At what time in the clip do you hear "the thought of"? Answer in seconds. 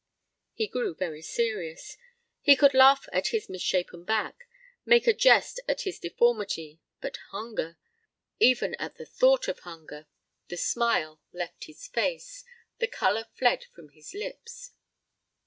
8.95-9.59